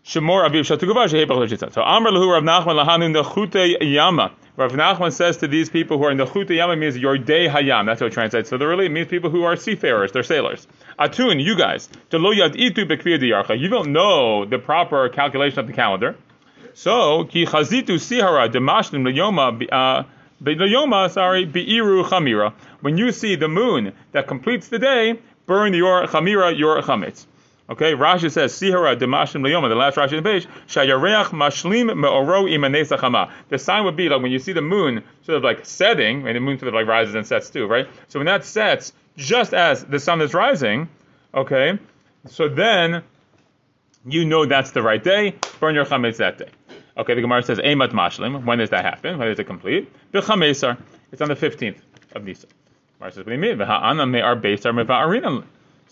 Shemor 0.05 0.43
Aviv 0.50 0.65
So 1.74 1.81
Amr 1.81 2.12
Lahu 2.12 2.33
Rav 2.33 2.43
Nachman 2.43 2.86
Lahanin 2.86 3.13
the 3.13 3.24
Chute 3.24 3.81
Yama. 3.81 4.33
Rav 4.57 4.74
Nachman 4.74 5.13
says 5.13 5.38
to 5.38 5.48
these 5.48 5.69
people 5.69 5.98
who 5.98 6.03
are 6.03 6.12
in 6.12 6.17
the 6.17 6.25
Chute 6.25 6.50
Yama 6.50 6.75
means 6.75 6.98
your 6.98 7.17
day 7.17 7.48
Hayam. 7.48 7.86
That's 7.86 8.01
what 8.01 8.07
it 8.07 8.13
translates. 8.13 8.50
So 8.50 8.57
literally 8.57 8.88
it 8.88 8.91
means 8.91 9.07
people 9.07 9.29
who 9.29 9.43
are 9.43 9.55
seafarers. 9.55 10.12
They're 10.12 10.24
sailors. 10.24 10.67
Atun, 11.00 11.41
you 11.41 11.55
guys. 11.57 11.88
You 12.12 13.69
don't 13.69 13.93
know 13.93 14.45
the 14.45 14.60
proper 14.60 15.07
calculation 15.07 15.60
of 15.60 15.67
the 15.67 15.74
calendar. 15.74 16.17
So 16.74 17.24
Ki 17.24 17.45
Chazitu 17.45 17.98
Sihara 17.98 18.50
Demashnim 18.50 19.07
Layoma. 19.07 19.65
Uh, 19.72 20.03
Yoma, 20.43 21.10
sorry, 21.12 21.45
Be'iru 21.45 22.03
Chamira. 22.03 22.51
When 22.81 22.98
you 22.98 23.13
see 23.13 23.36
the 23.38 23.48
moon 23.48 23.93
that 24.12 24.27
completes 24.27 24.67
the 24.67 24.79
day, 24.79 25.17
burn 25.45 25.74
your 25.74 26.07
Chamira, 26.07 26.57
your 26.57 26.81
Chametz. 26.81 27.25
Okay, 27.70 27.93
Rashi 27.93 28.29
says, 28.29 28.53
Sihara 28.53 28.98
demashim 28.98 29.41
leyoma, 29.41 29.70
the 29.70 29.75
last 29.75 29.96
Rashi 29.96 30.17
on 30.17 30.24
the 30.24 30.29
page, 30.29 30.48
Shayareach 30.67 31.27
mashlim 31.27 31.96
me'oro 31.98 32.43
imanesa 32.43 33.32
The 33.48 33.58
sign 33.58 33.86
would 33.86 33.96
be 33.96 34.10
like 34.10 34.22
when 34.22 34.34
you 34.34 34.39
see 34.39 34.51
the 34.51 34.62
moon 34.62 35.01
sort 35.22 35.38
of 35.38 35.43
like 35.43 35.65
setting, 35.65 36.27
and 36.27 36.36
the 36.36 36.41
moon 36.41 36.60
sort 36.60 36.67
of 36.67 36.74
like 36.74 36.88
rises 36.88 37.15
and 37.15 37.25
sets 37.25 37.50
too, 37.50 37.65
right? 37.65 37.88
So 38.10 38.20
when 38.20 38.25
that 38.25 38.43
sets, 38.43 38.91
just 39.15 39.53
as 39.53 39.86
the 39.86 40.00
sun 40.00 40.20
is 40.20 40.34
rising, 40.34 40.89
okay, 41.34 41.79
so 42.27 42.50
then 42.50 43.01
you 44.05 44.25
know 44.25 44.46
that's 44.46 44.72
the 44.72 44.82
right 44.82 45.01
day, 45.01 45.36
burn 45.62 45.74
your 45.74 45.86
chametz 45.86 46.17
that 46.17 46.38
day. 46.38 46.50
Okay, 46.98 47.15
the 47.15 47.22
Gemara 47.22 47.43
says, 47.43 47.60
Eimat 47.60 47.91
mashlim, 47.91 48.43
when 48.43 48.58
does 48.60 48.72
that 48.72 48.84
happen? 48.84 49.17
When 49.17 49.29
is 49.29 49.39
it 49.39 49.46
complete? 49.46 49.89
B'chamesar, 50.12 50.77
it's 51.13 51.22
on 51.22 51.29
the 51.29 51.36
15th 51.36 51.77
of 52.12 52.25
Nisan. 52.25 52.50
Gemara 53.00 53.12
says, 53.13 53.25
what 53.25 53.27
do 53.27 53.32
you 53.32 53.38
mean? 53.38 53.58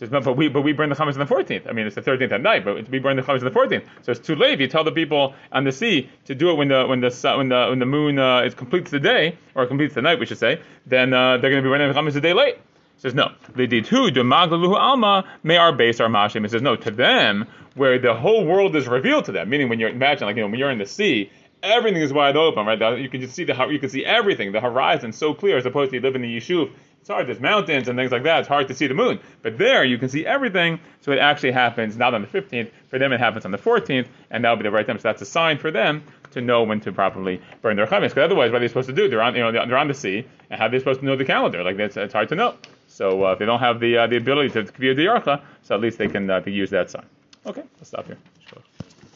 But 0.09 0.35
we 0.35 0.47
but 0.47 0.61
we 0.61 0.73
burn 0.73 0.89
the 0.89 0.95
chametz 0.95 1.13
on 1.13 1.19
the 1.19 1.25
14th. 1.25 1.67
I 1.67 1.73
mean, 1.73 1.85
it's 1.85 1.95
the 1.95 2.01
13th 2.01 2.31
at 2.31 2.41
night, 2.41 2.65
but 2.65 2.89
we 2.89 2.99
burn 2.99 3.15
the 3.15 3.21
chametz 3.21 3.45
on 3.45 3.45
the 3.45 3.51
14th. 3.51 3.85
So 4.01 4.11
it's 4.11 4.19
too 4.19 4.35
late. 4.35 4.53
If 4.53 4.61
you 4.61 4.67
tell 4.67 4.83
the 4.83 4.91
people 4.91 5.35
on 5.51 5.63
the 5.63 5.71
sea 5.71 6.09
to 6.25 6.35
do 6.35 6.49
it 6.49 6.55
when 6.55 6.69
the 6.69 6.85
when 6.87 7.01
the 7.01 7.33
when 7.37 7.49
the 7.49 7.67
when 7.69 7.79
the 7.79 7.85
moon 7.85 8.17
uh, 8.17 8.41
is 8.41 8.55
completes 8.55 8.91
the 8.91 8.99
day 8.99 9.37
or 9.55 9.67
completes 9.67 9.93
the 9.93 10.01
night, 10.01 10.19
we 10.19 10.25
should 10.25 10.39
say, 10.39 10.61
then 10.85 11.13
uh, 11.13 11.37
they're 11.37 11.51
going 11.51 11.63
to 11.63 11.67
be 11.67 11.69
burning 11.69 11.87
the 11.87 11.99
chametz 11.99 12.15
a 12.15 12.21
day 12.21 12.33
late. 12.33 12.55
It 12.55 12.61
says 12.97 13.13
no. 13.13 13.31
They 13.55 13.67
did 13.67 13.87
who 13.87 14.11
demagluhu 14.11 14.75
alma 14.75 15.25
may 15.43 15.57
our 15.57 15.71
base 15.71 15.99
our 15.99 16.09
mashim. 16.09 16.45
It 16.45 16.51
says 16.51 16.61
no 16.61 16.75
to 16.75 16.91
them 16.91 17.47
where 17.75 17.99
the 17.99 18.13
whole 18.13 18.45
world 18.45 18.75
is 18.75 18.87
revealed 18.87 19.25
to 19.25 19.31
them. 19.31 19.49
Meaning 19.49 19.69
when 19.69 19.79
you're 19.79 19.89
imagine 19.89 20.25
like 20.25 20.35
you 20.35 20.41
know 20.41 20.47
when 20.47 20.59
you're 20.59 20.71
in 20.71 20.79
the 20.79 20.85
sea 20.85 21.31
everything 21.63 22.01
is 22.01 22.11
wide 22.11 22.35
open, 22.35 22.65
right? 22.65 22.99
You 22.99 23.09
can 23.09 23.21
just 23.21 23.35
see 23.35 23.43
the 23.43 23.67
you 23.67 23.79
can 23.79 23.89
see 23.89 24.05
everything. 24.05 24.51
The 24.51 24.61
horizon 24.61 25.11
so 25.11 25.33
clear 25.33 25.57
as 25.57 25.65
opposed 25.65 25.91
to 25.91 25.97
you 25.97 26.01
live 26.01 26.15
in 26.15 26.21
the 26.21 26.37
yishuv 26.37 26.71
it's 27.01 27.09
hard. 27.09 27.27
There's 27.27 27.39
mountains 27.39 27.87
and 27.87 27.97
things 27.97 28.11
like 28.11 28.21
that. 28.23 28.41
It's 28.41 28.47
hard 28.47 28.67
to 28.67 28.75
see 28.75 28.85
the 28.85 28.93
moon. 28.93 29.19
But 29.41 29.57
there, 29.57 29.83
you 29.83 29.97
can 29.97 30.07
see 30.07 30.23
everything. 30.23 30.79
So 31.01 31.11
it 31.11 31.17
actually 31.17 31.51
happens 31.51 31.97
not 31.97 32.13
on 32.13 32.21
the 32.21 32.27
15th. 32.27 32.69
For 32.89 32.99
them, 32.99 33.11
it 33.11 33.19
happens 33.19 33.43
on 33.43 33.49
the 33.49 33.57
14th, 33.57 34.07
and 34.29 34.45
that 34.45 34.49
will 34.51 34.57
be 34.57 34.63
the 34.63 34.71
right 34.71 34.85
time. 34.85 34.99
So 34.99 35.03
that's 35.03 35.21
a 35.23 35.25
sign 35.25 35.57
for 35.57 35.71
them 35.71 36.03
to 36.31 36.41
know 36.41 36.61
when 36.61 36.79
to 36.81 36.91
properly 36.91 37.41
burn 37.63 37.75
their 37.75 37.87
chametz. 37.87 38.09
Because 38.09 38.25
otherwise, 38.25 38.51
what 38.51 38.57
are 38.57 38.59
they 38.59 38.67
supposed 38.67 38.89
to 38.89 38.93
do? 38.93 39.09
They're 39.09 39.23
on, 39.23 39.33
you 39.33 39.41
know, 39.41 39.51
they're 39.51 39.77
on 39.77 39.87
the 39.87 39.95
sea, 39.95 40.27
and 40.51 40.59
how 40.59 40.67
are 40.67 40.69
they 40.69 40.77
supposed 40.77 40.99
to 40.99 41.05
know 41.07 41.15
the 41.15 41.25
calendar? 41.25 41.63
Like 41.63 41.79
it's, 41.79 41.97
it's 41.97 42.13
hard 42.13 42.29
to 42.29 42.35
know. 42.35 42.55
So 42.87 43.25
uh, 43.25 43.31
if 43.31 43.39
they 43.39 43.45
don't 43.47 43.59
have 43.59 43.79
the 43.79 43.97
uh, 43.97 44.07
the 44.07 44.17
ability 44.17 44.49
to 44.51 44.71
be 44.73 44.89
a 44.89 44.95
diyarcha, 44.95 45.41
so 45.63 45.73
at 45.73 45.81
least 45.81 45.97
they 45.97 46.07
can 46.07 46.29
uh, 46.29 46.41
use 46.45 46.69
that 46.69 46.91
sign. 46.91 47.05
Okay, 47.47 47.63
let's 47.79 47.89
stop 47.89 48.05
here. 48.05 48.17